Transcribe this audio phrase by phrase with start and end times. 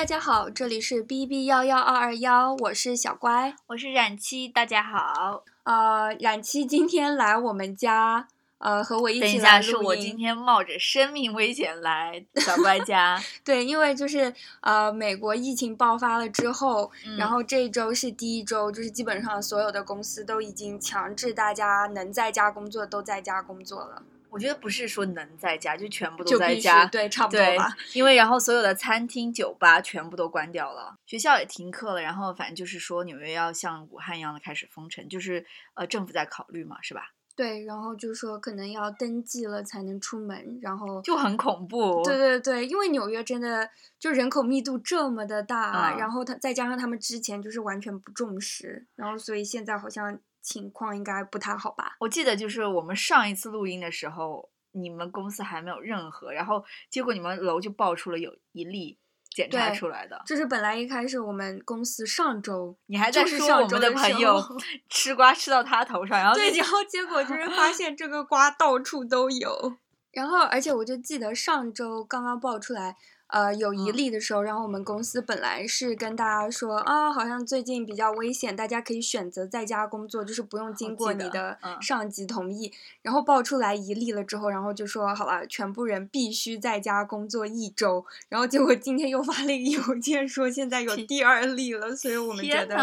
[0.00, 5.44] 大家好，这里是 B B 幺幺二二幺，我是小乖，我是冉七，大家好。
[5.64, 8.26] 呃，冉七今天来我们家，
[8.56, 13.20] 呃，和我一起等一下，是我今天冒着生命危险来小乖家。
[13.44, 14.32] 对，因为就是
[14.62, 26.86] 呃，美国疫情爆发了之后，嗯然后这一周是第一周，就是基本上所有的公司都已经强制大家能在家工作都在家工作了，我觉得不是说能在家，就全部都在家。
[26.86, 37.12] 对，差不多吧。，因为然后所有的餐厅、酒吧全部都关掉了，学校也停课了，然后反正就是说纽约要像武汉一样的开始封城，就是呃政府在考虑嘛，是吧？
[37.36, 42.02] 对，然后就说可能要登记了才能出门，然后就很恐怖。
[42.04, 51.96] 对对对，因为纽约真的就人口密度这么的大，嗯然后他再加上他们之前就是完全不重视，然后所以现在好像情况应该不太好吧？
[52.00, 58.98] 我记得就是我们上一次录音的时候，你们公司还没有任何，然后结果你们楼就爆出了有一例
[59.30, 60.20] 检查出来的。
[60.26, 64.42] 就是本来一开始我们公司上周你还在说我们的朋友
[64.88, 69.76] 吃瓜吃到他头上，然后对，然后结果就是发现这个瓜到处都有，
[70.12, 72.96] 然后而且我就记得上周刚刚爆出来。
[73.30, 82.72] 呃，有一嗯例的时候，然后我们公司本来是跟大家说啊，好像最近比较危险，大家可以选择在家工作，就是不用经过你的嗯上级同意。
[83.02, 88.04] 然后爆出来一例了之后，然后就说好了，全部人必须在家工作一周。
[88.28, 92.76] 然后结果今天又发了一个邮件说现在有第二例了，所以我们觉得，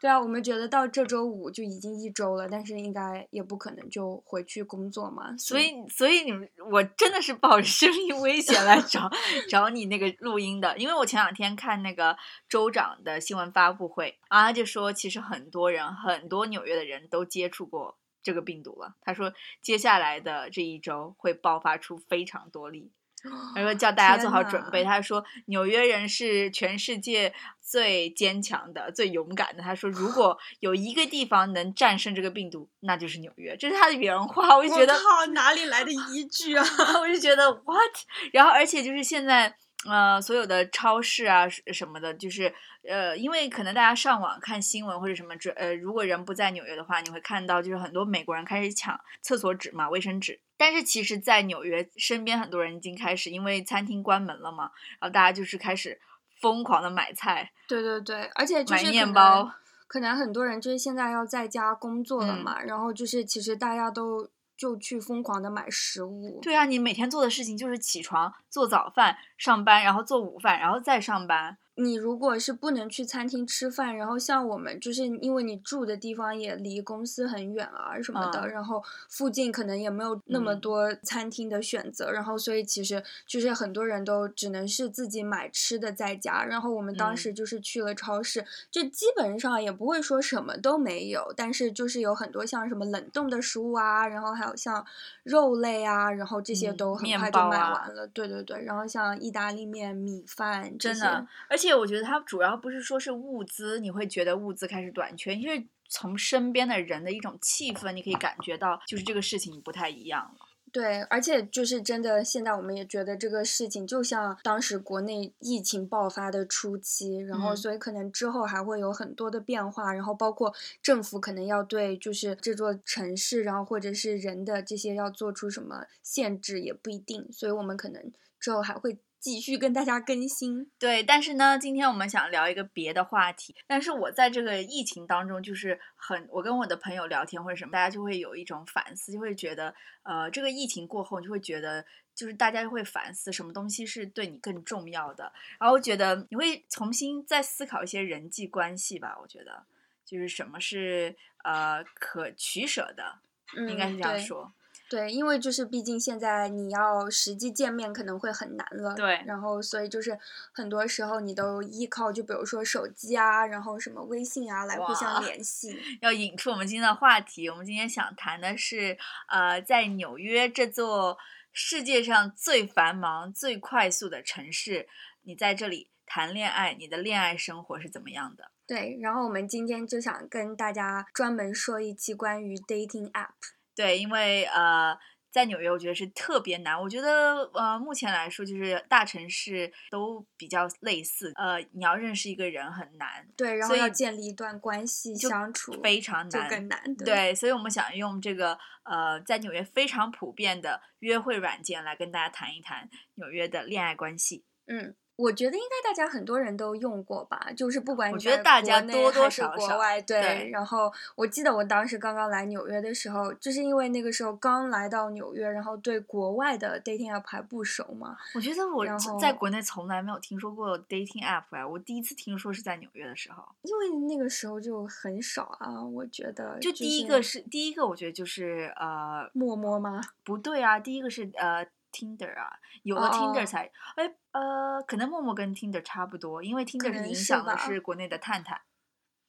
[0.00, 5.36] 对啊，我们觉得到这周五就已经一周了，但是应该也不可能就回去工作嘛。
[5.36, 9.10] 所以所以你们我真的是抱着生命危险来找
[9.48, 12.16] 找你那个录音的，因为我前两天看那个
[12.48, 22.92] 州长的新闻发布会啊，他就说其实很多人很多纽约的人都接触过这个病毒了，他说接下来的这一周会爆发出非常多例。
[23.52, 24.84] 他说叫大家做好准备。
[24.84, 29.60] 他说纽约人是全世界最坚强的、最勇敢的。
[29.60, 33.56] 他说如果 有一个地方能战胜这个病毒，那就是纽约。
[33.56, 36.64] 这是他的原话，我就觉得我靠，哪里来的依据啊？
[37.02, 37.96] 我就觉得 what，
[38.32, 39.56] 然后而且就是现在。
[39.86, 42.52] 呃，所有的超市啊什什么的，就是
[42.88, 50.40] 呃，因为可能大家上网看新闻或者什么，这呃，如果人不在纽约的话，你会看到就是很多美国人开始抢厕所纸嘛，卫生纸。
[50.56, 56.00] 但是其实，在纽约身边很多人已经开始，因为餐厅关门了嘛，然后大家就是开始
[56.40, 59.52] 疯狂的买菜、对对对，而且就买是面包。
[59.86, 64.28] 可能很多人就是现在要在家工作了嗯嘛，然后就是其实大家都
[64.58, 66.40] 就去疯狂的买食物。
[66.42, 71.56] 对啊，你每天做的事情就是起床、做早饭、上班，然后做午饭，然后再上班。
[71.80, 86.44] 你如果是不能去餐厅吃饭，然后像我们就是因为你住的地方也离公司很远啊什么的，嗯然后附近可能也没有那么嗯多餐厅的选择，然后所以其实就是很多人都只能是自己买吃的在家。
[86.44, 94.84] 然后我们当嗯时就是去了超市，就基本上也不会说什么都没有，但是就是有很多像什么冷冻的食物啊，然后还有像
[95.22, 98.04] 肉类啊，然后这些嗯都很快就卖完了。
[98.08, 110.46] 对对对，然后像意大利面、米饭，真的，而且我觉得它主要不是说是物资，你会觉得物资开始短缺，因为从身边的人的一种气氛，你可以感觉到，就是这个事情不太一样了。
[110.70, 130.70] 对，而且就是真的，现在我们也觉得这个事情就像当时国内疫情爆发的初期，然后嗯所以可能之后还会有很多的变化，然后包括政府可能要对就是这座城市，然后或者是人的这些要做出什么限制也不一定，所以我们可能之后还会继续跟大家更新。
[130.78, 133.54] 对，但是呢，今天我们想聊一个别的话题。
[133.66, 141.84] 但是我在这个疫情当中，就是很，我跟我的朋友聊天或者什么，大家就会有一种反思，就会觉得，呃，这个疫情过后，你就会觉得，
[142.14, 149.18] 就是大家会反思什么东西是对你更重要的，然后觉得你会重新再思考一些人际关系吧。
[149.20, 149.64] 我觉得，
[150.04, 151.14] 就是什么是
[151.44, 153.18] 呃可取舍的，
[153.56, 154.52] 嗯，应该是这样说。
[154.90, 160.18] 对，因为就是毕竟现在你要实际见面可能会很难了，对然后所以就是
[160.52, 165.78] 很多时候你都依靠就比如说手机啊，然后什么微信啊来互相联系。
[166.00, 167.50] 要引出我们今天的话题。
[167.50, 168.96] 我们今天想谈的是，
[169.28, 171.18] 呃，在纽约这座
[171.52, 174.88] 世界上最繁忙、最快速的城市，
[175.22, 178.50] 你在这里谈恋爱，你的恋爱生活是怎么样的？
[178.66, 183.57] 对，然后我们今天就想跟大家专门说一期关于 dating app。
[183.78, 184.98] 对，因为呃，
[185.30, 186.80] 在纽约，我觉得是特别难。
[186.80, 191.32] 我觉得呃，目前来说，就是大城市都比较类似。
[191.36, 196.82] 呃，你要认识一个人很难，对，然后要建立一段关系相处，非常难，更难。
[196.96, 204.44] 对，对，所以我们想用这个呃，在纽约非常普遍的约会软件来跟大家谈一谈纽约的恋爱关系。
[204.66, 210.20] 嗯，我觉得应该大家很多人都用过吧，就是不管你我觉得在大家国内多多还是少少国外，对。
[210.20, 218.86] 对然后我记得我当时刚刚来纽约的时候，就是因为那个时候刚来到纽约，然后对国外的 dating app 还不熟嘛，我觉得我
[219.20, 223.44] 在国内从来没有听说过 dating app 哎，我第一次听说是在纽约的时候。
[223.62, 230.00] 因为那个时候就很少啊，我觉得就第一个是第一个，我觉得就是呃陌陌吗？
[230.24, 231.66] 不对啊，第一个是呃
[231.98, 232.52] Tinder 啊，
[232.84, 238.60] 有了哦 Tinder 才哎呃，可能陌陌跟 Tinder 差不多，因为 Tinder 是影响的是国内的探探，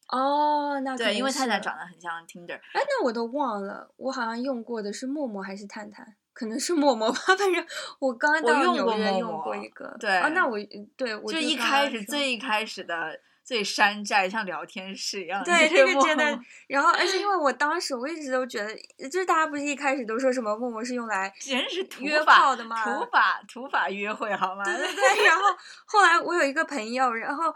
[0.10, 2.56] 哦，那对，因为探探长得很像 Tinder。
[2.56, 6.16] 哎，那我都忘了，我好像用过的是陌陌还是探探？
[6.32, 7.66] 可能是陌陌吧， 反正
[8.00, 9.98] 我刚我到用过纽约用陌陌过一个。
[10.00, 10.58] 对啊，那我
[10.96, 13.20] 对我就一开始最一开始的
[13.50, 24.64] 最山寨，像聊天室一样对这个真的，然后而且因为 我当时我一直都觉得，就是大家不是一开始都说什么陌陌是用来简直是约法炮的吗土法土法约会好吗？
[24.64, 25.42] 对对对，然后
[25.88, 27.52] 后来我有一个朋友，然后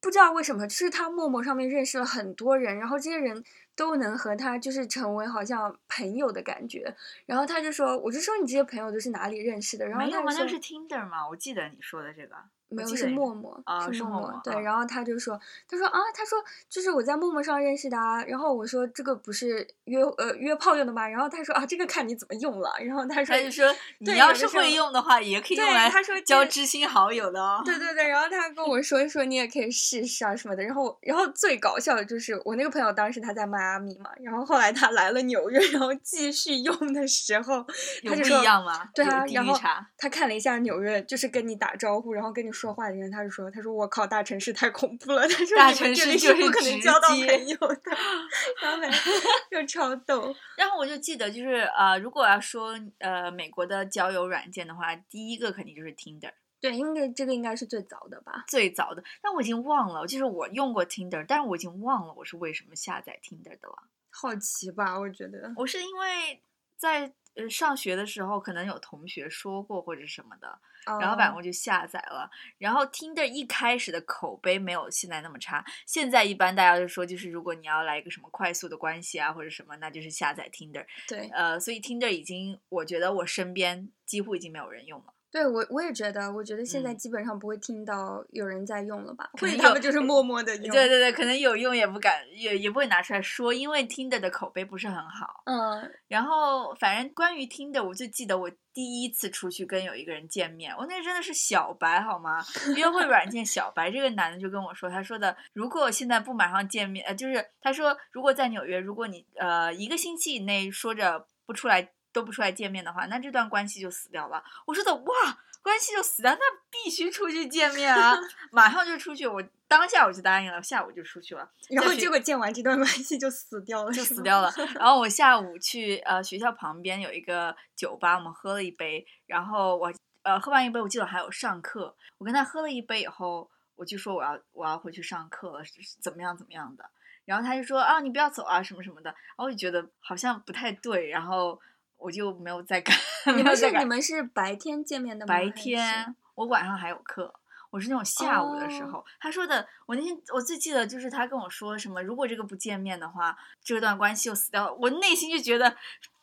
[0.00, 3.44] 不知道为什么，就是他陌陌上面认识了很多人，然后这些人
[3.76, 6.92] 都能和他就是成为好像朋友的感觉，
[7.26, 9.86] 然后他就说，我就说你这些朋友都是哪里认识的？
[9.86, 10.04] 然后？
[10.04, 11.28] 他就说那是 Tinder 吗？
[11.28, 12.34] 我记得你说的这个。
[12.68, 15.38] 没有是陌陌，啊是陌陌对，然后他就说，
[15.68, 16.38] 他说啊，他说
[16.68, 21.06] 就是我在陌陌上认识的啊，然后我说这个不是约呃约炮用的吗？
[21.08, 27.62] 然后他说啊，这个看你怎么用了，然后他说他就说，你要是会用的话，也可以用对来他说交知心好友的哦。
[27.64, 37.64] 对对对，然后他跟我说说你也可以试试啊什么的，然后然后最搞笑的就是我那个朋友当时他在迈阿密嘛，然后后来他来了纽约，然后继续用的时候，
[38.04, 38.88] 他就说一样吗？
[38.94, 39.58] 对啊，然后。
[39.96, 47.80] 他看了一下纽约，就是跟你打招呼，然后跟你说话的人，他就说他说我靠，大城市太恐怖了， 他说大城市就是不可能交到朋友的，
[48.62, 48.92] 然后反正
[49.50, 50.34] 就超逗。
[50.56, 58.44] 然后我就记得，就是呃，如果要说呃美国的交友软件的话，第一个肯定就是 Tinder，对，因为这个应该是最早的吧？
[58.48, 59.02] 最早的。
[59.22, 63.88] 但我已经忘了，就是我用过 Tinder，但是我已经忘了我是为什么下载 Tinder 的了。
[64.10, 65.52] 好奇吧，我觉得。
[65.56, 66.42] 我是因为
[66.76, 70.58] 在呃上学的时候，可能有同学说过或者什么的，
[71.00, 72.28] 然后反正哦我就下载了。
[72.58, 80.84] 然后 Tinder 一开始的口碑没有现在那么差，现在一般大家就说，就是如果你要来一个什么快速的关系啊或者什么，那就是下载 Tinder。
[81.06, 85.14] 对呃，所以 Tinder 已经，我觉得我身边几乎已经没有人用了。
[85.30, 89.28] 对，我我也觉得，我觉得现在嗯基本上不会听到有人在用了吧？
[89.34, 90.74] 或者可能有他们就是默默的用。
[90.74, 95.42] 对对对，可能有用也不敢，也也不会拿出来说，因为 Tinder 的口碑不是很好。
[95.44, 102.42] 嗯，然后，反正关于 Tinder，我就记得我第一次出去跟有一个人见面，我那个真的是小白好吗？
[102.74, 114.42] 约会软件小白，这个男的就跟我说，他说的，如果现在不马上见面，呃，就是他说，如果在纽约，如果你呃一个星期以内说着不出来都不出来见面的话，那这段关系就死掉了。
[114.66, 116.40] 我说的哇，关系就死掉，那
[116.70, 118.16] 必须出去见面啊，
[118.50, 119.26] 马上就出去。
[119.26, 121.50] 我当下我就答应了，下午就出去了。
[121.68, 124.50] 然后结果见完这段关系就死掉了，就死掉了。
[124.78, 136.88] 然后我下午去呃学校旁边有一个酒吧，我们喝了一杯，然后我呃喝完一杯，我记得还有上课，我跟他喝了一杯以后，我就说我要我要回去上课了，是怎么样怎么样的。
[137.26, 141.60] 然后他就说啊你不要走啊什么什么的，然后我就觉得好像不太对，然后
[141.98, 142.96] 我就没有再干。
[143.36, 145.34] 你们是你们是白天见面的吗？
[145.34, 147.34] 白天，我晚上还有课。
[147.70, 154.72] 我是那种下午的时哦候，他说的，我那天我最记得就是他跟我说什么，如果这个不见面的话，这段关系就死掉了。
[154.72, 155.76] 我内心就觉得，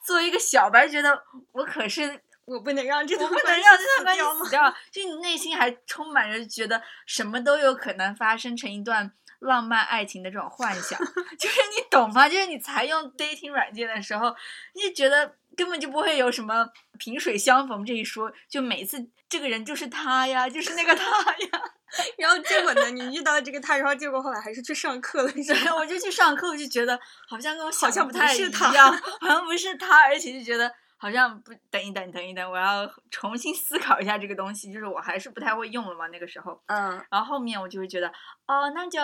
[0.03, 3.61] 作为一个小白，觉得我可是我不能让这我不能段
[4.03, 10.97] 关系死掉，就你内心还充满着觉得什么都有可能发生成一段浪漫爱情的这种幻想，
[11.37, 12.27] 就是你懂吗？
[12.27, 14.35] 就是你才用 dating 软件的时候，
[14.73, 21.61] 你就觉得根本就不会有什么萍水相逢这一说，就每次这个人就是他呀，就是那个他呀。
[22.17, 25.59] 然后结果呢，你遇到这个他，然后结果后来还是去上课了，是吧？
[25.63, 28.39] 然后我就去上课，我就觉得好像跟我想的像不不太一
[28.73, 36.61] 样， 好像不是他，而且就觉得好像不等一等，等一等，我要重新思考一下这个东西，就是我还是不太会用了嘛，那个时候。
[36.65, 38.11] 嗯，然后后面我就会觉得，
[38.45, 38.99] 哦，那就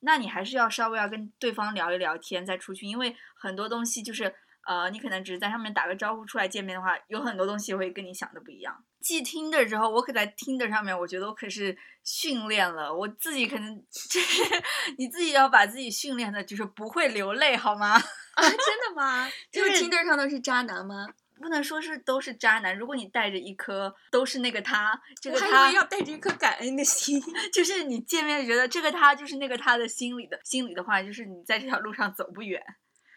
[0.00, 4.32] 那你还是要稍微要跟对方聊一聊天再出去，因为很多东西就是
[4.66, 8.84] 呃，你可能只是在上面打个招呼出来见面的话，有很多东西会跟你想的不一样。
[9.00, 13.76] 继听的之后，我可在听的上面，我觉得我可是训练了我自己，可能
[14.10, 14.42] 就是
[14.98, 17.92] 你自己要把自己训练的，就是不会流泪，好吗？
[18.34, 19.30] 啊，真的吗？
[19.50, 21.06] 就 就是是 Tinder 上都是渣男吗？
[21.38, 27.22] 不能说是都是渣男，如果你带着一颗都是那个他，这个他为要带着一颗感恩的心。
[27.52, 32.60] 就是你见面觉得这个他就是那个他的心里的心里的话，就是你在这条路上走不远。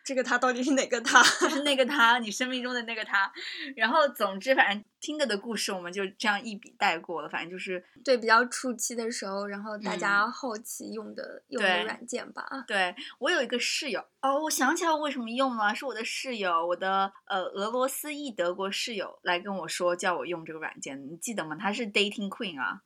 [0.09, 1.21] 这个他到底是哪个他？
[1.39, 3.31] 就是那个他，你生命中的那个他。
[3.75, 7.29] 然后，总之，反正听的的故事我们就这样一笔带过了。
[7.29, 12.43] 反正就是对比较初期的时候，然后大嗯家后期用的、用的软件吧。
[12.65, 21.55] 对我有一个室友哦，我想起来我为什么用了，是我的室友，我的呃俄罗斯裔德国室友来跟我说，叫我用这个软件，你记得吗？
[21.55, 22.81] 他是 Dating Queen 啊，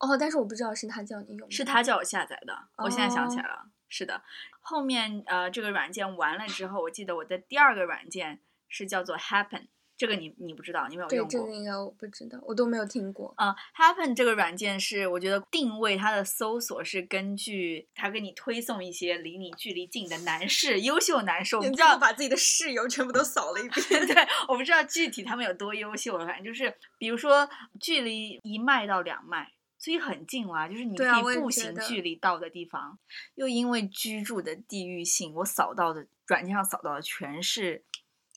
[0.00, 4.20] 哦，但是我不知道是他叫你用的，是他叫我下载的，我现在想起来哦了，是的。
[4.60, 11.52] 后面呃这个软件完了之后，我记得我的第二个软件是叫做 Happen，这个你你不知道，你没有对用过这个。
[11.52, 13.32] 应该我不知道，我都没有听过。
[13.36, 24.06] 啊、h a p p e n 这个软件是我觉得定位它的搜索是根据它给你推送一些离你距离近的男士、优秀男士，我不知道把自己的室友全部都扫了一遍。
[24.08, 27.48] 对，我不知道具体他们有多优秀了，反正就是比如说
[27.80, 29.52] 距离一迈到两迈。
[29.84, 32.98] 所以很近啦，就是你可以步行距离到的地方，
[33.34, 37.84] 又因为居住的地域性，我扫到的软件上扫到的全是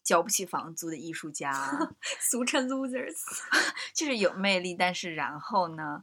[0.04, 1.54] 交不起房租的艺术家，
[2.20, 3.16] 俗称 losers。
[3.96, 6.01] 就是有魅力，但是然后呢，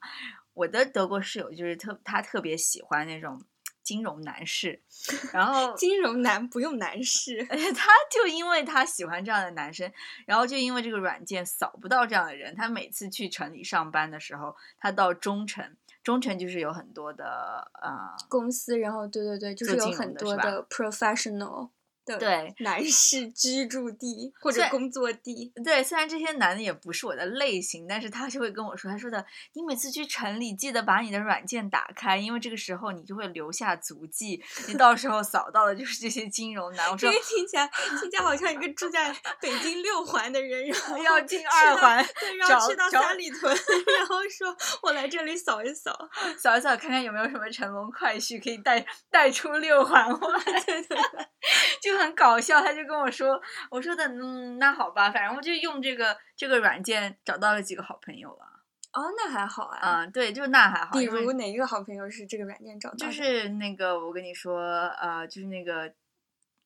[0.55, 3.45] 我的德国室友就是特他特别喜欢那种
[3.85, 4.81] 金融男士，
[5.33, 9.93] 然后金融男不用男士， 他就因为他喜欢这样的男生，
[10.27, 17.91] 然后就因为这个软件扫不到这样的人，他每次去城里上班的时候，他到中城，中城就是有很多的呃，
[18.29, 21.71] 公司，然后对对对，就是有很多的 professional 的
[22.05, 25.53] 对男士居住地或者工作地。
[25.65, 36.91] 对，虽然这些男的也不是我的类型，但是他就会跟我说，他说的，你每次去城里记得把你的软件打开，因为这个时候你就会留下足迹，你到时候扫到的就是这些金融男。
[36.91, 37.71] 我说这个听起来
[38.01, 43.55] 听起来好像一个住在北京六环的人，然后要进二环对，然后去到找三里屯，
[43.97, 45.95] 然后说我来这里扫一扫。
[46.39, 50.99] 扫一扫，看看有没有什么乘龙快婿可以带带出六环外，对 对对，
[51.81, 52.61] 就很搞笑。
[52.61, 58.47] 他就跟我说，我说的，嗯，那好吧，反正我就用这个这个软件找到了几个好朋友了。
[58.93, 60.05] 哦，那还好啊。
[60.05, 63.07] 嗯、对，就那还好，比如哪一个好朋友是这个软件找到的？
[63.07, 64.61] 就是那个，我跟你说，
[65.01, 65.93] 呃，就是那个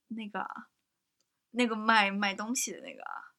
[0.09, 0.67] 那个啊
[1.53, 3.33] 那个卖卖东西的那个啊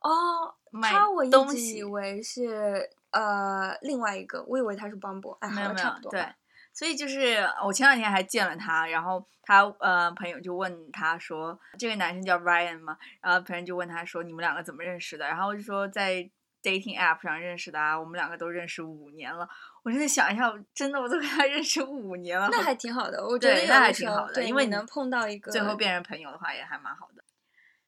[0.00, 5.36] 哦，卖他我一直东西以为是呃另外一个，我以为他是 Bumble。
[5.40, 6.36] 哎，好了，没有没有对差不多吧。，
[6.72, 15.26] 所以就是我前两天还见了他，然后他呃朋友就问他说，这个男生叫 Ryan 嘛，然后朋友就问他说，你们两个怎么认识的？
[15.26, 16.28] 然后我就说在
[16.62, 19.48] dating app 上认识的啊，我们两个都认识五年了。
[19.82, 27.22] 我真的想一下，真的我都跟他认识五年了，那还挺好的，我觉得那还挺好的对因为你你能碰到一个最后变成朋友的话也还蛮好的。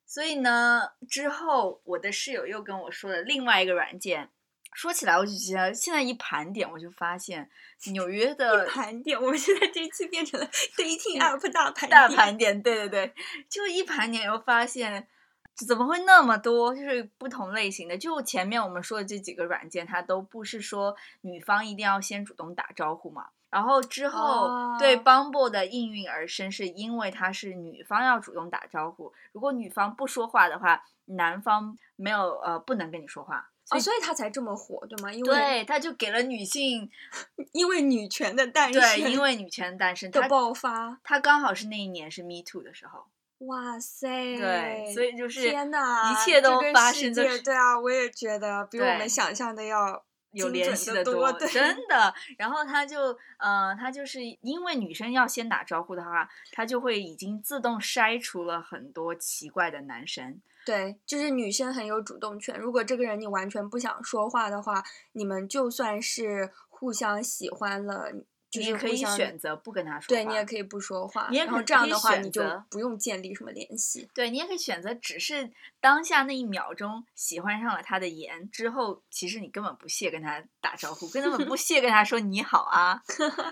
[0.04, 4.30] 所以呢，之后我的室友又跟我说了另外一个软件。
[4.74, 7.48] 说起来，我就觉得现在一盘点，我就发现
[7.92, 9.18] 纽约的盘点。
[9.20, 13.14] 我们现在这一期变成了 dating app 大盘嗯大盘点，对对对，
[13.48, 15.06] 就一盘点又发现
[15.54, 17.96] 怎么会那么多，就是不同类型的。
[17.96, 23.28] 就前面我们说的这几个软件，它都不是说女方一定要先主动打招呼嘛。
[23.50, 33.48] 然后之后、对哦 Bumble 的应运而生，是因为它是女方要主动打招呼，如果女方不说话的话，男方没有呃不能跟你说话。
[33.71, 35.12] 哦，所以他才这么火，对吗？
[35.12, 36.90] 因为对，他就给了女性
[37.52, 41.00] 因为女权的诞生，对，因为女权的诞生，的他爆发。
[41.02, 43.06] 他刚好是那一年是 Me Too 的时候，
[43.47, 44.09] 哇塞！
[44.37, 52.14] 对，所以就是天呐，一切都这个世发生的界对啊，我也觉得比我们想象的要有联系的多，对，真的。
[52.37, 60.40] 然后他就，呃，他就是因为女生要先打招呼的话，他就会已经自动筛除了很多奇怪的男生。
[60.64, 62.59] 对，就是女生很有主动权。
[62.59, 68.11] 如果这个人你完全不想说话的话，你们就算是互相喜欢了，
[68.50, 74.09] 就你也可以选择不跟他说话，对你也可以不说话，你也然后这样的话，你就不用建立什么联系。
[74.14, 83.02] 对你也可以选择，只是当下那一秒钟喜欢上了他的颜，之后其实你根本不屑跟他打招呼，根本不 屑跟他说你好啊，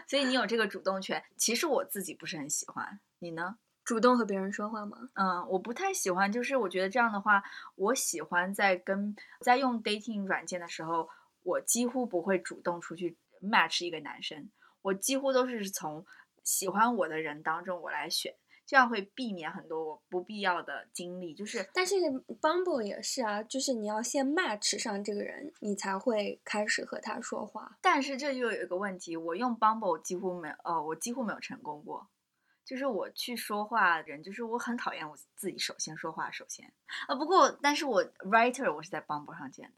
[0.09, 1.23] 所以你有这个主动权。
[1.37, 3.57] 其实我自己不是很喜欢，你呢？
[3.85, 5.11] 主动和别人说话吗？
[5.15, 7.43] 嗯，我不太喜欢，就是我觉得这样的话，
[7.75, 11.09] 我喜欢在跟在用 dating 软件的时候，
[11.43, 14.51] 我几乎不会主动出去 match 一个男生，
[14.83, 16.07] 我几乎都是从
[16.45, 18.35] 喜欢我的人当中我来选，
[18.65, 21.35] 这样会避免很多我不必要的经历。
[21.35, 21.97] 就是但是
[22.41, 27.79] Bumble 也是啊，就是你要先 match 上这个人，你才会开始和他说话。
[27.83, 32.09] 但是这就有一个问题，我用 Bumble 几乎没有，呃，我几乎没有成功过。
[32.73, 36.73] 就是我去说话的人，就是我很讨厌我自己首先说话，首先，
[37.07, 39.75] 啊，不过但是我 writer 我是在 Bumble 上见的。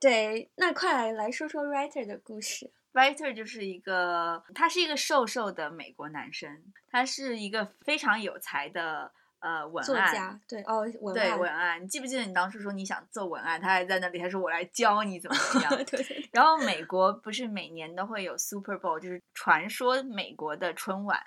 [0.00, 2.70] 对，那快来说说 Writer 的故事。
[2.94, 9.96] Writer 就是一个，他是一个瘦瘦的美国男生，他是一个非常有才的呃文案作。
[9.96, 15.76] 家对哦，文对文案，你记不记得你当时说你想做文案，他还在那里，他说我来教你怎么怎么样。
[15.84, 21.20] 对，然后美国不是每年都会有 Super Bowl，就是传说美国的春晚。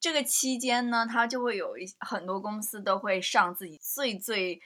[0.00, 4.60] 这个期间呢，它就会有一很多公司都会上自己最最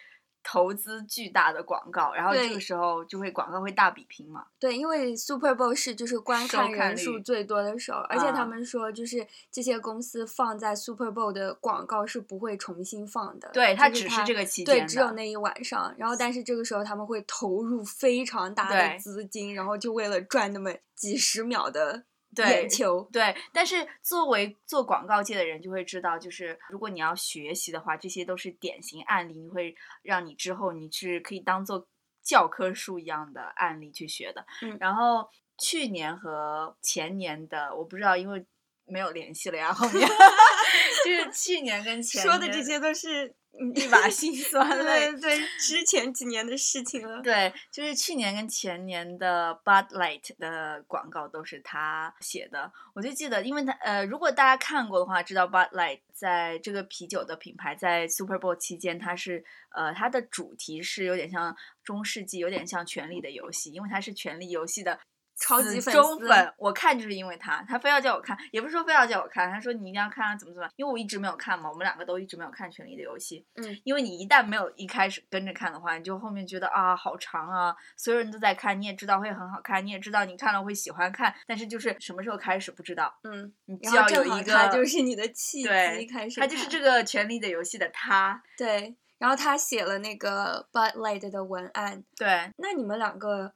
[0.46, 4.44] 投资巨大的广告，然后这个时候就会广告会大比拼嘛。
[4.60, 14.86] 对，因为 Super Bowl 是就是观看人数最多的时候，而且他啊们说就是这些公司放在 Super Bowl 的广告是不会重新放的，对，它只是这个期，间对。
[14.86, 15.94] 只有那一晚上。
[15.96, 22.04] 然后，但是这个时候他们会投入非常大的资金，然后就为了赚那么几十秒的对
[22.42, 23.08] 眼球。
[23.12, 31.86] 对，但是作为做广告界的人就会知道，就是如果你要学习的话，这些都是典型案例，你会让你之后你是可以当做
[32.22, 34.44] 教科书一样的案例去学的。
[34.62, 38.44] 嗯然后去年和前年的我不知道，因为
[38.86, 40.06] 没有联系了呀，后面
[41.04, 43.34] 就是去年跟前说的这些都是嗯
[43.74, 45.12] 一把辛酸泪。
[45.12, 47.22] 对对，之前几年的事情了。
[47.22, 64.98] 对，就是去年跟前年的 Bud Light 的广告都是他写的，我就记得，因为他呃，如果大家看过的话，知道 Bud Light 在这个啤酒的品牌在 Super Bowl 期间，它是呃它的主题是有点像中世纪，有点像《权力的游戏》，因为它是《权力游戏》的。
[65.36, 92.04] 超级粉丝忠粉，我看就是因为他，他非要叫我看，也不是说非要叫我看，他说你一定要看啊，怎么怎么，因为我一直没有看嘛，我们两个都一直没有看《权力的游戏》，嗯，因为你一旦没有一开始跟着看的话，你就后面觉得啊好长啊，所有人都在看，你也知道会很好看，你也知道你看了会喜欢看，但是就是什么时候开始不知道，嗯，你就要有一个，他就是你的契对机开始他就是这个《权力的游戏》的他，对，然后他写了那个 Bud Light 的文案。
[92.16, 93.52] 对，那你们两个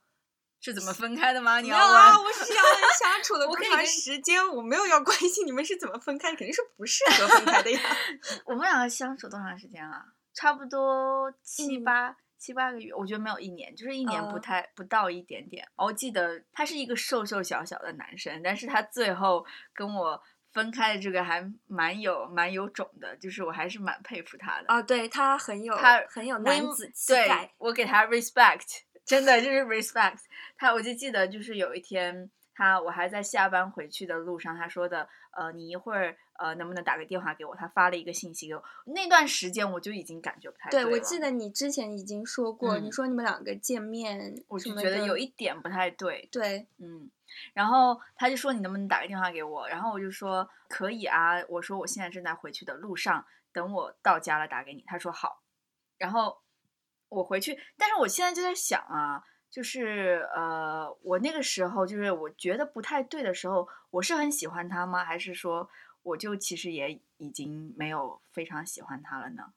[0.61, 1.61] 是怎么分开的吗？
[1.61, 2.21] 你要啊？
[2.21, 2.63] 我是要
[2.99, 7.81] 相处了多长时间，我没有要关心你们是怎么分开的，肯定是不适合分开的呀。
[8.45, 10.05] 我们两个相处多长时间啊？
[10.35, 15.67] 差不多七嗯八、七八个月，我觉得没有一年，就是一年不呃太、不到一点点。
[15.77, 20.21] 我记得他是一个瘦瘦小小的男生，但是他最后跟我
[20.53, 24.65] 分开的这个还蛮有蛮有种的，就是我还是蛮佩服他的。
[24.69, 27.53] 啊，对他很有他很有男子气对概。
[27.59, 30.21] 我给他 respect，真的就是 respect。
[30.57, 37.57] 他我就记得就是有一天他我还在下班回去的路上，他说的呃你一会儿呃能不能打个电话给我？
[37.57, 47.11] 他发了一个信息给我，那段时间我就已经感觉不太对，对我记得你之前已经说过，你嗯说你们两个见面我就觉得有一点不太对，对，嗯，
[47.55, 49.69] 然后他就说你能不能打个电话给我？
[49.69, 54.85] 然后我就说可以啊，我说我现在正在回去的路上，等我到家了打给你。
[54.87, 55.43] 他说好，
[55.97, 56.39] 然后
[57.09, 65.05] 我回去，但是我现在就在想啊，就是呃，我那个时候就是我觉得不太对的时候，我是很喜欢他吗？
[65.05, 65.69] 还是说
[66.03, 69.53] 我就其实也已经没有非常喜欢他了呢？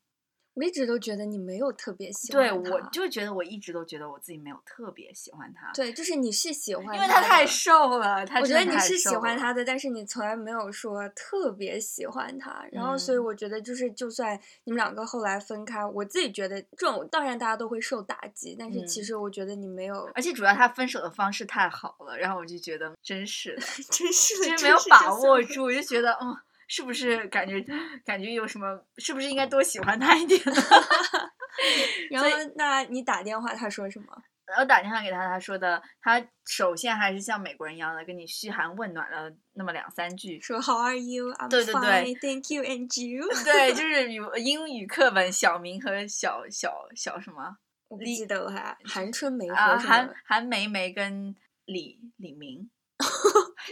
[0.56, 7.46] 我一直都觉得你没有特别喜，欢对我就觉得我一直都觉得我自己没有特别喜欢他，对，就是你是喜欢，因为他太。
[7.52, 12.66] 瘦了，他我觉得你是喜欢他的，但是你从来没有说特别喜欢他。
[12.72, 23.62] 然后，所以嗯我觉得就是，就算你们两个后来分开，我自己觉得这种当然大家都会受打击，但是其嗯实我觉得你没有，而且主要他分手的方式太好了，然后我就觉得真是的，
[23.92, 26.36] 真是的，就是没有把握住，我就觉得嗯，
[26.74, 27.62] 是不是感觉
[28.06, 28.66] 感觉有什么，
[28.98, 30.54] 是不是应该多喜欢他一点呢？
[32.10, 34.06] 然后，那你打电话，他说什么？
[34.46, 41.30] 然后打电话给他，他说的，他首先还是像美国人一样的跟你嘘寒问暖了那么两三句，说 How are you?
[41.34, 43.28] I'm 对对对 thank you, and you。
[43.44, 47.58] 对，就 是语英语课本小明和小小小什么
[47.90, 50.10] 我不记得了还，韩春梅和啊，韩？
[50.26, 52.70] 韩梅梅跟李李明，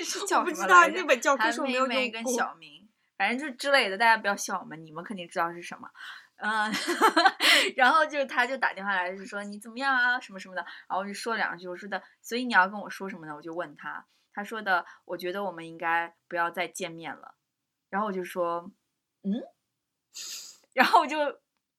[0.04, 2.26] 是叫什么来着知道那本教科韩书没有梅梅跟。
[2.28, 2.79] 小明，
[3.20, 5.90] 反正就之类的，大家不要笑我们，你们肯定知道是什么。
[6.38, 6.72] 嗯，
[7.76, 13.36] 然后就他就打电话来，就说你怎么样啊，什么什么的，然后我就说两句，我说的，所以你要跟我说什么呢？
[13.36, 17.36] 我就问他，他说的，我觉得我们应该不要再见面了。
[17.90, 18.72] 然后我就说，
[19.24, 19.34] 嗯，
[20.74, 21.18] 然后我就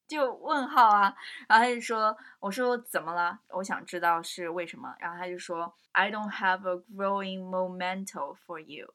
[0.07, 1.17] 就问号啊，
[1.49, 3.41] 然后他就说，我说怎么了？
[3.49, 4.95] 我想知道是为什么。
[4.99, 8.93] 然后他就说，I don't have a growing momentum for you。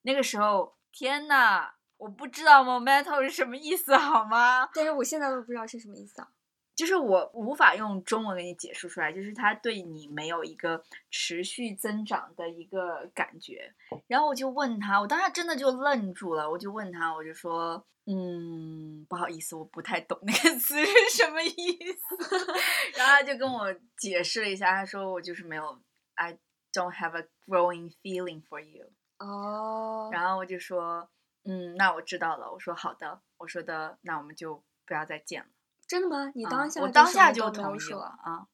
[0.00, 4.68] 那个时候，天呐，我不知道 momentum 是什么意思，好吗？
[4.74, 6.28] 但是我现在都不知道是什么意思啊。
[6.74, 13.72] 就是我无法用中文给你解释出来，就是他对你没有一个持续增长的一个感觉。
[14.08, 22.16] 然后我就问他，我当时真的就愣住了，我就问他，我就说，嗯，不好意思，我不太懂那个词是什么意思。
[22.98, 25.78] 然后他就跟我解释了一下，他说我就是没有
[26.14, 26.36] ，I
[26.72, 28.90] don't have a growing feeling for you。
[29.18, 31.08] 哦，然后我就说，
[31.44, 32.52] 嗯，那我知道了。
[32.52, 35.48] 我说好的，我说的，那我们就不不要再见了。
[35.86, 36.30] 真的吗？
[36.34, 38.46] 你当下、我当下就同意了啊。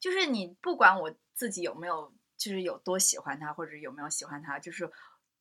[0.00, 4.90] 就是你不管我自己有没有，就是有多喜欢他，或者有没有喜欢他，就是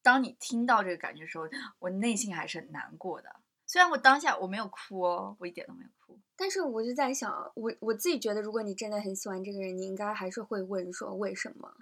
[0.02, 1.46] 当你听到这个感觉的时候，
[1.80, 3.42] 我内心还是很难过的。
[3.66, 6.20] 虽然我当下我没有哭哦，我一点都没有哭。
[6.38, 11.76] 但是我就在想，我我自己觉得，如果你真的很喜欢这个人，你应该还是会问说为什么？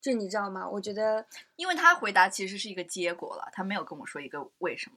[0.00, 0.68] 就你知道吗？
[0.68, 4.96] 我觉得，因为他回答其实是一个结果了，他没有跟我说一个为什么，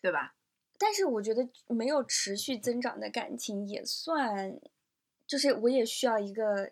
[0.00, 0.34] 对吧？
[0.78, 4.58] 但是我觉得没有持续增长的感情也算，
[5.26, 6.70] 就是我也需要一个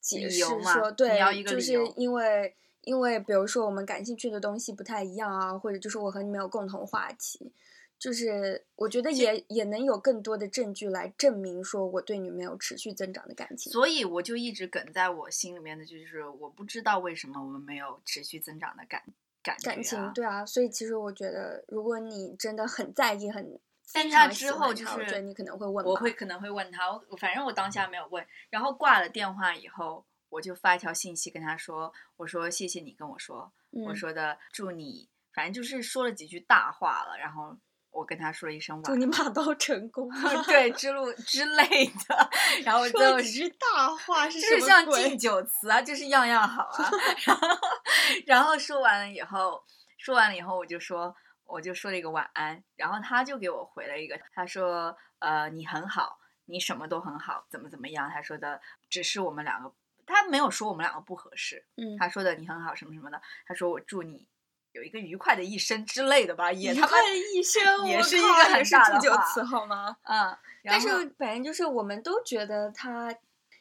[0.00, 7.52] 解释说，对，就是因为因为比如说我们感兴趣的东西不太一样啊，或者就是我和你没有共同话题。
[7.98, 19.02] 就是我觉得也也能有更多的证据来证明说我对你没有持续增长的感情，所以我就一直梗在我心里面的就是我不知道为什么我们没有持续增长的感
[19.42, 23.58] 感感情，对啊，所以其实我觉得如果你真的很在意很，
[23.92, 37.56] 但他之后就是你可能会问，我会可能会问他，我反正我当下没有问，然后挂了电话以后，我就发一条信息跟他说，我说谢谢你跟我说，我说的祝你，反正就是说了几句大话了，然后。
[37.90, 40.08] 我跟他说了一声晚安，祝你马到成功，
[40.46, 42.30] 对 之路之类的。
[42.64, 46.90] 然后说几句大话是就是像敬酒词啊，就是样样好啊。
[47.26, 47.48] 然后
[48.26, 49.62] 然后说完了以后，
[49.98, 52.62] 说完了以后，我就说我就说了一个晚安。
[52.76, 58.08] 然后他就给我回了一个，他说呃你很好，你什么都很好，怎么怎么样？
[58.10, 59.74] 他说的只是我们两个，
[60.06, 61.66] 他没有说我们两个不合适。
[61.76, 63.20] 嗯，他说的你很好什么什么的。
[63.46, 64.28] 他说我祝你。
[64.78, 69.96] 有一个愉快的一生之类的吧，也愉快的一生也是一个很大的祝酒词，好吗？
[70.04, 70.88] 嗯，但是
[71.18, 73.14] 反正就是我们都觉得他。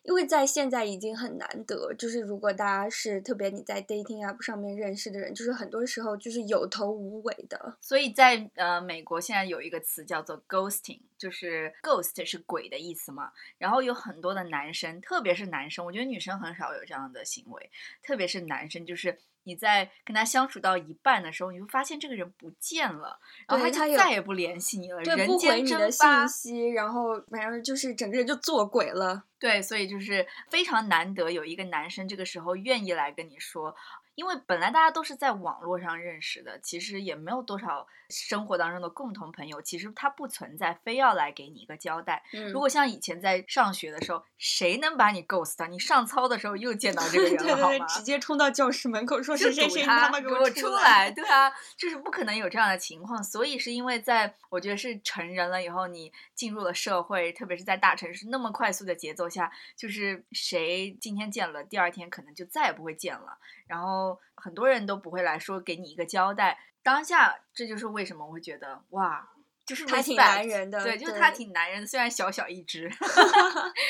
[0.04, 7.78] 因为在现在已经很难得，就是如果大家是特别你在 dating app 上面认识的人，就是很多时候就是有头无尾的。
[7.82, 13.34] 所以在呃美国现在有一个词叫做 ghosting，就是 ghost 是鬼的意思嘛。
[13.58, 17.70] 然后有很多的男生，特别是男生，我觉得女生很少有这样的行为，
[18.02, 26.28] 特别是男生，就是你在跟他相处到一半的时候，你会发现这个人不见了，然后他就再也不联系你了，人间蒸发。
[26.28, 29.24] 信息，然后反正就是整个人就做鬼了。
[29.40, 33.74] 对，所以就是非常难得有一个男生这个时候愿意来跟你说。
[34.18, 42.24] 因为本来大家都是在网络上认识的，其实也没有多少生活当中的共同朋友，其实他不存在，非要来给你一个交代。
[42.52, 45.68] 如果像以前在上学的时候，谁能把你 ghost？
[45.68, 47.86] 你上操的时候又见到这个 人了，好吗？
[47.86, 53.24] 直接冲到教室门口说：“谁谁谁，他妈给我出来！”对啊，就是不可能有这样的情况。
[53.24, 63.38] 所以是因为在我觉得是成人了以后，你进入了社会，特别是在大城市那么快速的节奏下，就是谁今天见了，第二天可能就再也不会见了。
[63.68, 69.28] 然后很多人都不会来说给你一个交代，当下这就是为什么我会觉得哇，
[69.66, 72.90] 就是他挺男人的，对，就是他挺男人的，虽然小小一只，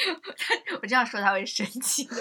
[0.82, 2.16] 我这样说他会生气的，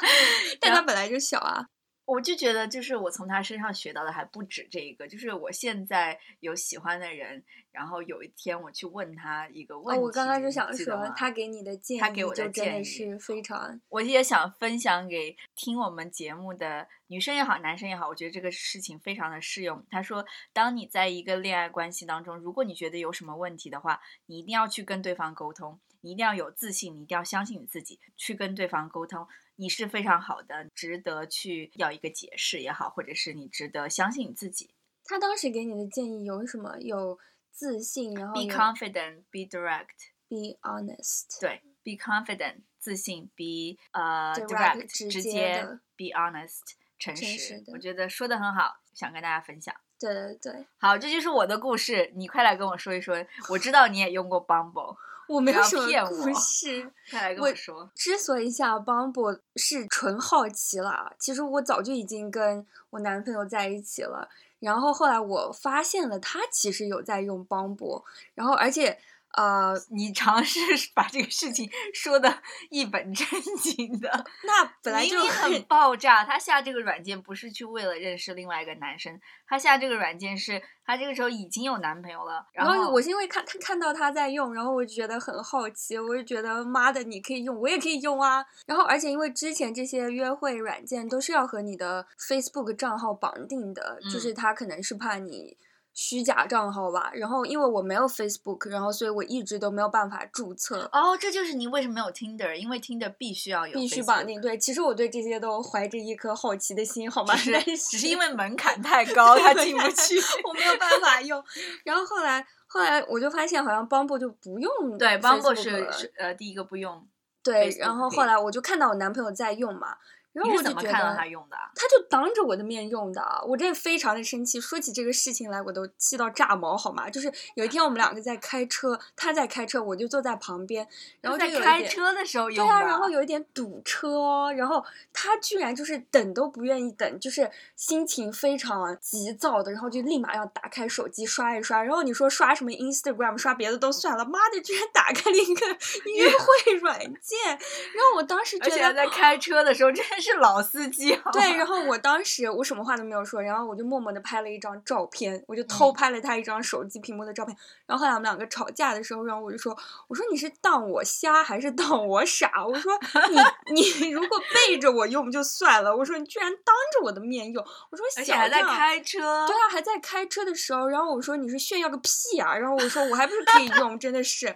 [0.60, 1.66] 但他本来就小啊。
[2.08, 5.06] 我就觉得，就是我从他身上学到的还不止这一个。
[5.06, 19.84] 就是我现在有喜欢的人，然后有一天我去问他一个问题，我刚刚就想说，他给你的建议，他给我的建议是非常，我也想分享给听我们节目的女生也好，男生也好，我觉得这个事情非常的适用。
[19.90, 29.26] 他说，当你在一个恋爱关系当中，如果你觉得有什么问题的话，你一定要去跟对方沟通，你一定要有自信，你一定要相信你自己，去跟对方沟通。
[29.60, 34.70] 你是非常好的，值得去要一个解释也好，或者是你值得相信你自己。
[35.04, 36.78] 他当时给你的建议有什么？
[36.78, 37.18] 有
[37.50, 39.88] 自信，然后 be confident, be direct,
[40.28, 41.40] be honest。
[41.40, 45.66] 对，be confident，自信；be 呃 direct，直接
[45.96, 46.60] ；be honest，
[46.96, 47.64] 诚实。
[47.72, 49.74] 我觉得说的很好，想跟大家分享。
[49.98, 53.16] 对对对，好，这就是我的故事，你快来跟我说一说。
[53.50, 54.96] 我知道你也用过 Bumble。
[55.28, 57.90] 我没有什么故事，快来跟我说。
[57.94, 64.28] 之所以下 Bumble 是纯好奇了，其实我早就已经跟我男朋友在一起了。
[64.58, 68.02] 然后后来我发现了他其实有在用 Bumble，
[68.34, 68.98] 然后而且。
[69.36, 70.60] 呃，你尝试
[70.94, 73.26] 把这个事情说的一本正
[73.60, 76.24] 经的，那本来就很爆炸。
[76.24, 82.46] 他下这个软件不是去为了认识另外一个男生，他下这个软件是他这个时候已经有男朋友了。
[82.52, 88.44] 然后我是因为看他看到他在用，然后我就觉得很好奇，我就觉得妈的，你可以用，我也可以用啊。
[88.66, 95.56] 然后而且因为之前这些约会软件都是要和你的 Facebook 账号绑定的，就是他可能是怕你。
[96.00, 100.88] 虚假账号吧，然后因为我没有 Facebook，然后所以我一直都没有办法注册。
[100.92, 104.40] 哦，这就是你为什么没有 Tinder，因为 Tinder 必须要有，必须绑定。
[104.40, 107.34] 对，其实我对这些都怀着一颗好奇的心，好吗？
[107.34, 111.42] 只是只是因为门槛太高，他进不去， 我没有办法用。
[111.82, 117.04] 然后后来后来我就发现好像 Bumble 就不用对，Bumble 是是呃第一个不用。
[117.42, 119.96] 对，然后后来我就看到我男朋友在用嘛，
[120.32, 121.70] 然后你我就觉是怎么看到得他用的啊？
[121.74, 124.60] 他就当着我的面用的，我真的非常的生气。
[124.60, 127.08] 说起这个事情来，我都气到炸毛，好吗？
[127.10, 130.86] 就是有一天我们两个在开车，他在开车，我就坐在旁边，
[131.20, 132.66] 然后就在开车的时候用。
[132.66, 141.82] 对啊，然后有一点堵车，然后他居然就是等都不愿意等，就是心情非常急躁的，然后就立马要打开手机刷一刷。
[141.82, 145.66] 然后你说刷什么 Instagram，刷别的都算了，妈的，居然打开了一个
[146.16, 147.38] 约会软件。
[147.48, 157.56] 然后我当时觉得在开车的时候，真的是老司机对，然后我当时我什么话都没有说，然后我就默默的拍了一张照片，我就偷嗯拍了他一张手机屏幕的照片。
[157.86, 159.76] 然后后来我们两个吵架的时候，然后我就说，
[160.08, 162.64] 我说你是当我瞎还是当我傻？
[162.66, 162.92] 我说
[163.30, 169.46] 你 你如果背着我用就算了，我说你居然当着我的面用，我说而且还在开车。
[169.46, 172.56] 对啊，还在开车的时候，然后我说你是炫耀个屁啊！
[172.56, 174.54] 然后我说我还不是可以用，真的是。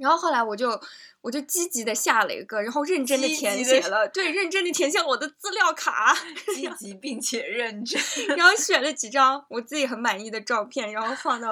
[0.00, 0.80] 然后后来我就
[1.20, 6.16] 我就积极的下了一个，然后认真的填写了，对，认真的填写了我的资料卡，
[6.54, 8.00] 积极并且认真。
[8.36, 11.50] 然后选了几张我自己很满意的照片，然后放到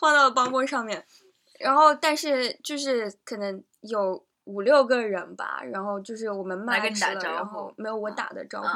[0.00, 1.04] 放到了帮播 上面。
[1.58, 8.68] 然后但是就是可能有五六个人吧，然后就是我们来跟你 match 了，打招然后呼没有我打的招呼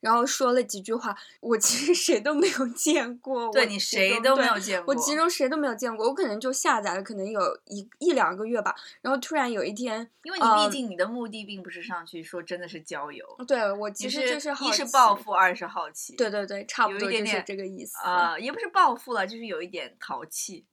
[0.00, 4.92] 然后说了几句话，我其实谁都没有见过，对你谁都没有见过。
[4.92, 8.74] 我其中谁都没有见过，我可能就下载了，可能有一一两个月吧。
[9.00, 16.16] 然后突然有一天，因为你呃毕竟你的目的并不是上去说真的是交友，对我其其实就是好一是奇报复，二是好奇。
[16.16, 17.96] 对对对，差不多就是这个意思。
[18.04, 20.66] 呃，也不是报复了，就是有一点淘气。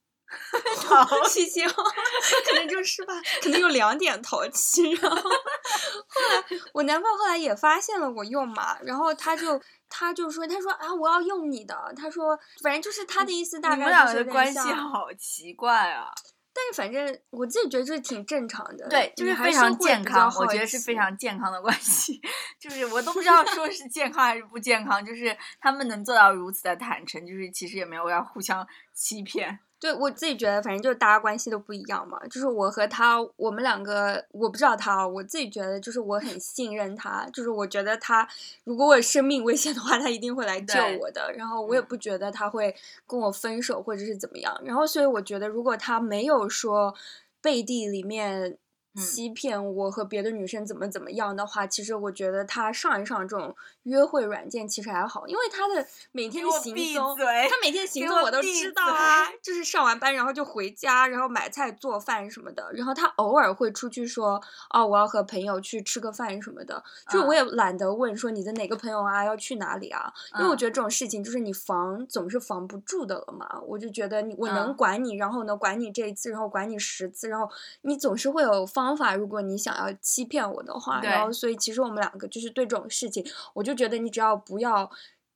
[0.84, 4.90] 淘 气性， 可能就是吧，可能有两点淘气。
[4.92, 11.92] 然后后来我男朋友后来也发现了我用嘛，然后他就他就说，他说啊，我要用你的。
[11.96, 16.10] 他说，反正就是他的意思，大概你们两就是有点个的关系好奇怪啊！
[16.52, 22.20] 但是反正我自己觉得这挺正常的，对，就是非常健康，我觉得是非常健康的关系。
[22.58, 29.60] 就是我都不知道说是健康还是不健康，就是他们能做到如此的坦诚，就是其实也没有要互相欺骗。
[29.80, 32.20] 对我自己觉得，反正就是大家关系都不一样嘛。
[32.28, 38.28] 就是我和他，我们两个，我不知道他，我自己觉得就是我很信任他，就是我觉得他
[38.64, 41.32] 如果我有生命危险的话，他一定会来救我的。
[41.32, 44.54] 然后我也嗯不觉得他会跟我分手或者是怎么样。
[44.62, 46.94] 然后所以我觉得，如果他没有说
[47.40, 48.58] 背地里面嗯
[48.96, 62.70] 欺骗我和别的女生怎么怎么样的话，其实我觉得他上一上这种约会软件其实还好，因为他的每天的行踪，他每天行给踪我都知道啊，就是上完班然后就回家，然后买菜做饭什么的。
[62.72, 66.82] 然后他偶尔会出去说，哦，我要和朋友去吃个饭什么的。
[67.08, 73.60] 就是我嗯也懒得问说你的哪个朋友啊，要去哪里啊，因为我嗯觉得这种事情就是你防总是防不住的了嘛。
[73.66, 77.48] 我就觉得你我能嗯管你，然后呢管你这一次，然后管你十次，然后
[77.82, 79.14] 你总是会有方法。
[79.14, 84.90] 如果你想要欺骗我的话，然后所以其实我们两个就是对这种事情，我就觉得你只要不要。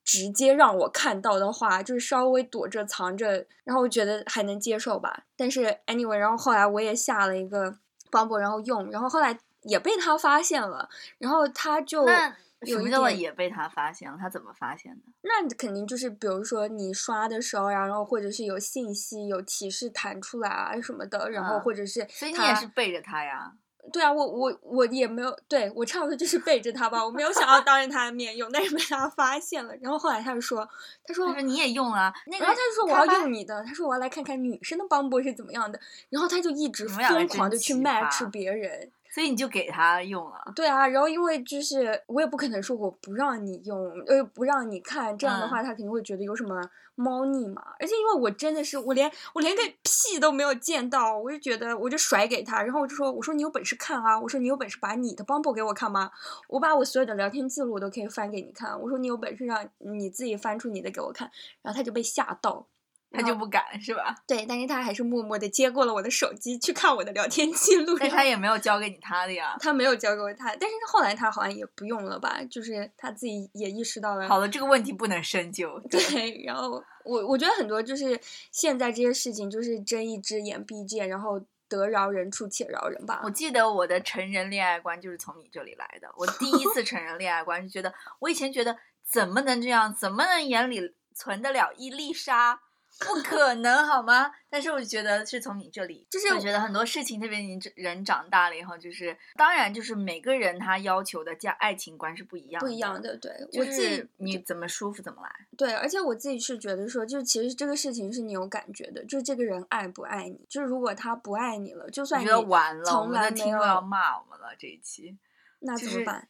[0.07, 5.25] 直接让我看到的话，就是稍微躲着藏着，然后我觉得还能接受吧。
[5.35, 7.75] 但是 anyway，然后后来我也下了一个
[8.11, 14.17] Bumble，然后用，然后后来也被他发现了，然后他就那什么叫也被他发现了？
[14.21, 15.03] 他怎么发现的？
[15.23, 23.53] 那肯定就是，比如说你刷的时候呀，然后或者是有信息、有提示弹出来啊什么的，然后嗯或者是所以你他也是背着他呀？
[23.93, 30.67] 对啊，我我我也没有，对我差不多就是背着他吧，我没有想要当着他的面用，但是被他发现了，然后后来他就说，
[31.07, 38.91] 他说他说你也用啊，那个然后他就说我要用你的，他说我要来看看女生的帮播是怎么样的，然后他就一直疯狂的去 match 别人。
[39.15, 40.53] 所以你就给他用了。
[40.57, 46.61] 对啊，然后因为就是我也不可能说我不让你用，呃，不让你看，这样的嗯话他肯定会觉得有什么
[46.97, 47.63] 猫腻嘛。
[47.79, 56.11] 而且因为我真的是我连我连个屁都没有见到，我就觉得我就甩给他，然后我就说我说你有本事看啊，我说你有本事把你的 Bumble 给我看吗？
[56.49, 61.31] 我把我所有的聊天记录我都可以翻给你看，我说你有本事让你自己翻出你的给我看，
[61.63, 62.67] 然后他就被吓到。
[63.15, 64.15] 他就不敢是吧？
[64.27, 67.97] 对，但是他还是默默的接过了我的手机去看我的聊天记录。
[67.99, 69.57] 但他也没有交给你他的呀。
[69.63, 74.29] 他没有交给我他，但是后来他好像也不用了吧，就是他自己也意识到了。
[74.29, 75.81] 好了，这个问题不能深究。
[75.91, 78.19] 对，然后我我觉得很多就是
[78.51, 83.31] 现在这些事情就是睁一只眼闭一只眼，然后得饶人处且饶人吧我。
[83.31, 86.09] 记得我的成人恋爱观就是从你这里来的。
[86.17, 88.77] 我第一次成人恋爱观是觉得，我以前觉得
[89.09, 92.61] 怎么能这样，怎么能眼里存得了一粒沙？
[93.01, 94.31] 不可能好吗？
[94.49, 103.17] 但是我觉得是从你这里，就是我觉得很多事情，特别你人长大了以后，就是当然就是每个人他要求的价爱情观是不一样不一样的。
[103.17, 105.31] 对就我自己是你怎么舒服怎么来。
[105.57, 115.19] 对，而且我自己是觉得说，就是其实这个事情是你有感觉的，就是这个人爱不爱你，就是如果他不爱你了，就算你觉得完了，我从们的来没有听众要骂我们了这一期。
[115.61, 116.29] 那怎么办？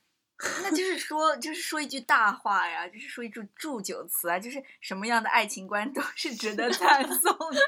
[0.62, 7.60] 那就是说，就是说一句大话呀，就是说一句祝酒词啊，就是什么样的爱情观都是值得赞颂的。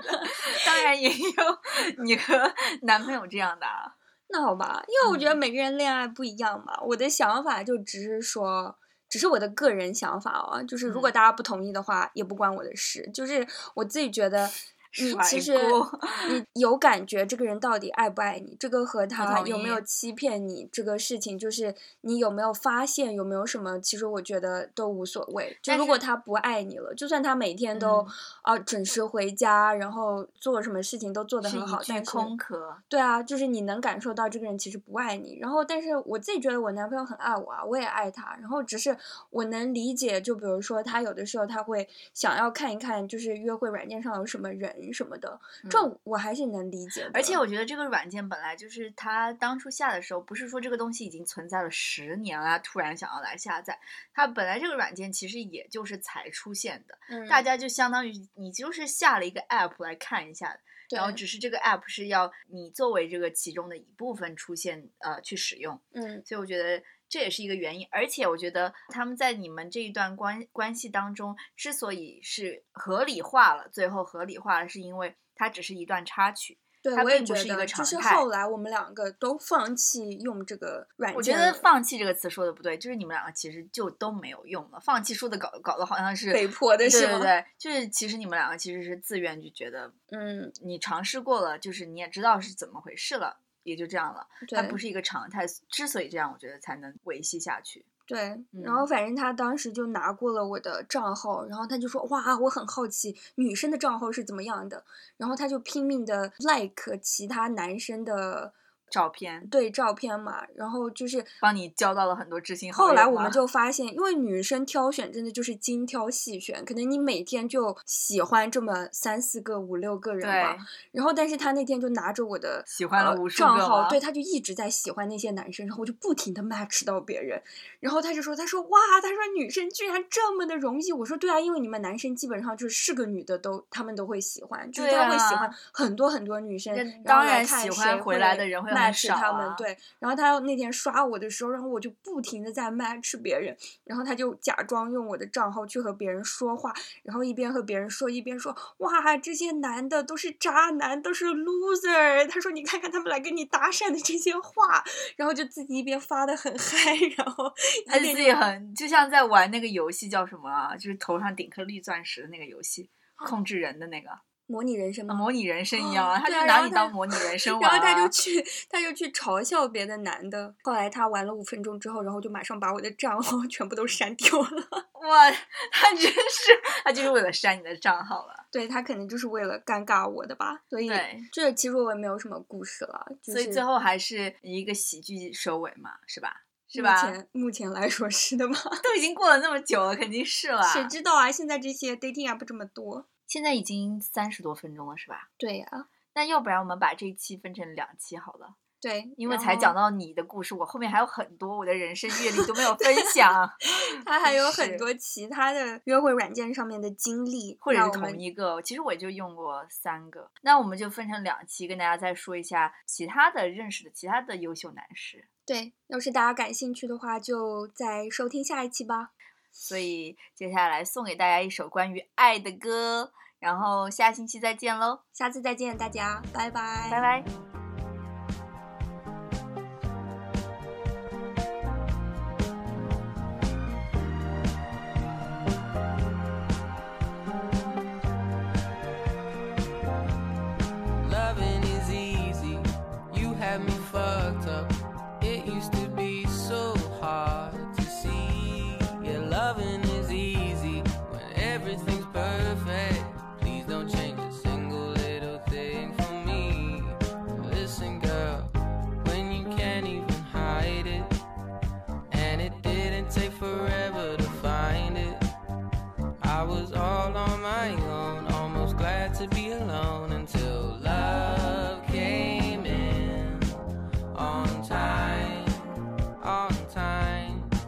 [0.65, 3.95] 当然也有你和男朋友这样的啊。
[4.29, 6.77] 那好吧，因为我觉得嗯每个人恋爱不一样嘛。
[6.83, 8.77] 我的想法就只是说，
[9.09, 10.61] 只是我的个人想法哦。
[10.65, 13.09] 就是如果嗯大家不同意的话，也不关我的事。
[13.15, 14.51] 就是我自己觉得，
[14.99, 15.55] 你其实
[16.55, 25.57] 你有感觉这个人到底爱不爱你，这个和他有没有欺骗你这个事情，就是你有没有发现有没有什么，其实我觉得都无所谓。
[25.63, 28.07] 就如果他不爱你了，就算他每天都嗯。
[28.43, 32.77] 啊、准时回家，然后做什么事情都做得很好，但是空壳。
[32.89, 38.97] 对啊，就是你能感受到这个人其实不爱你，然后但是我自己觉得我男朋友很爱我啊，我也爱他，然后只是
[39.31, 47.11] 我能理解，就比如说他有的时候他会想要看一看，就是约会软件上有什么人什么的，这嗯我还是能理解的。
[47.14, 53.79] 而且我觉得这个软件本来就是它当初下的时候，不是说这个东西已经存在了十年了，突然想要来下载。
[54.12, 60.59] 它本来这个软件其实也就是才出现的，嗯大家就相当于你就是下了一个 app 来看一下，
[60.90, 66.83] 然后只是这个 app 是要你作为这个其中的一部分出现呃去使用，嗯所以我觉得
[67.16, 67.88] 这也是一个原因。
[67.90, 76.59] 而且我觉得他们在你们这一段关关系当中，之所以是合理化了，最后合理化了，是因为它只是一段插曲。
[76.83, 84.79] 对，它我也觉并不是一个得，就是常态后来我们两个都放弃用这个软件我觉得“放弃”这个词说的不对，就是你们两个其实就都没有用了。
[84.79, 94.26] 放弃说的搞搞得好像是被迫的对是吗对对，就是其实你们两个其实是自愿就觉得嗯，你尝试过了，就是你也知道是怎么回事了，也就这样了。
[94.48, 97.85] 它不是一个常态，之所以这样，我觉得才能维系下去。
[98.07, 98.20] 对，
[98.52, 104.85] 嗯然后反正他当时就拿过了我的账号，然后他就说哇，我很好奇女生的账号是怎么样的，
[105.16, 108.52] 然后他就拼命的 like 其他男生的
[108.88, 120.57] 照片对照片嘛，然后就是帮你交到了很多知心好友后来我们就发现，因为女生挑选真的就是精挑细选，可能你每天就喜欢这么三四个、五六个人吧。
[120.92, 127.42] 然后，但是他那天就拿着我的喜欢了呃无数个账号，对，他就一直在喜欢那些男生，然后我就不停的 match 到别人。
[127.81, 136.75] 然后他就说：“他说哇，他说女生居然这么的容易。”我说：“对啊，因为你们男生基本上就是是个女的都他们都会喜欢，就是对他会喜欢啊很多很多女生。
[137.05, 139.77] 当然喜欢回来的人会很 match 少他们啊对。
[139.99, 152.29] 然后他那天刷我的时候，然后我就不停的在 match 别人，然后他就假装用我的账号去和别人说话，然后一边和别人说一边说哇，这些男的都是渣男，都是 loser。
[152.29, 154.85] 他说你看看他们来跟你搭讪的这些话，
[155.17, 157.53] 然后就自己一边发的很嗨，然后
[157.87, 160.77] 他自己很就像在玩那个游戏叫什么啊？
[160.77, 164.11] 就是头上顶颗绿钻石的那个游戏，控制人的那个。
[164.47, 165.15] 模拟人生吗？
[165.15, 167.79] 模拟人生一样啊，哦他就拿你当模拟人 生玩、然啊。
[167.79, 170.55] 后他就去， 他就去嘲笑别的男的。
[170.63, 174.69] 后来他玩了五分钟之后，然后就马上把我的账号全部都删掉了。
[175.09, 175.31] 哇，
[175.73, 176.53] 他真是，
[176.85, 178.47] 他就是为了删你的账号了。
[178.53, 186.43] 对他肯定就是为了尴尬我的吧，所以对这其实我也没有什么故事了，就是所以最后还是一个喜剧收尾嘛，是吧？
[186.69, 187.03] 是目吧？
[187.03, 188.55] 前目前来说是的吧？
[188.83, 190.63] 都已经过了那么久了，肯定是了。
[190.63, 191.31] 谁知道啊？
[191.31, 193.07] 现在这些 dating app 这么多。
[193.27, 195.31] 现在已经三十多分钟了，是吧？
[195.37, 203.51] 对呀、那要不然我们把这一期分成两期好了，对，因为才讲到你的故事，我后面还有很多我的人生阅历都没有分享，
[204.07, 210.31] 他还有很多其他的约会软件上面的经历，或者是同一个，其实我也就用过三个。
[210.43, 215.29] 那我们就分成两期，跟大家再说一下其他的认识的其他的优秀男士。
[215.45, 219.12] 对，要是大家感兴趣的话，就再收听下一期吧。
[219.59, 227.56] 所以接下来送给大家一首关于爱的歌，然后下星期再见喽，下次再见，大家，拜拜，拜拜。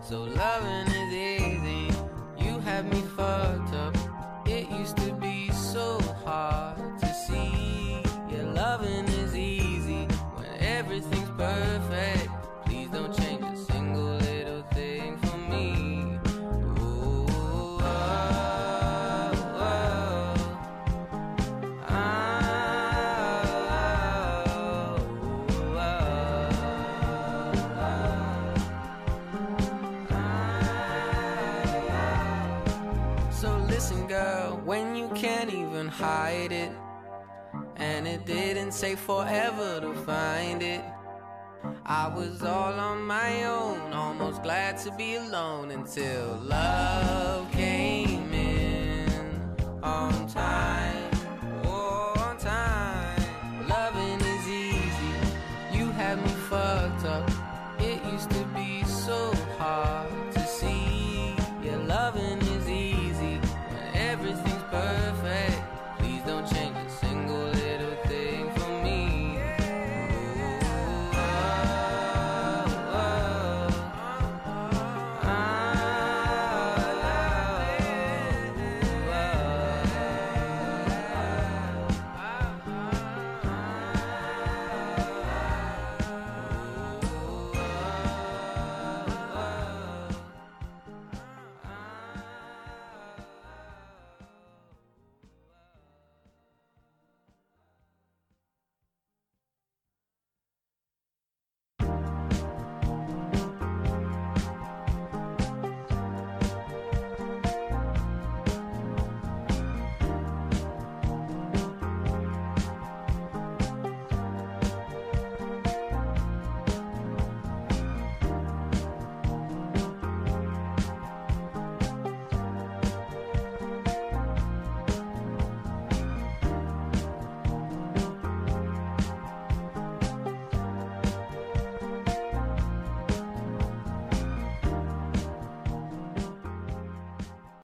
[0.08, 0.57] So love.
[38.68, 40.84] Didn't forever to find it.
[41.86, 49.56] I was all on my own, almost glad to be alone until love came in
[49.82, 50.77] on time.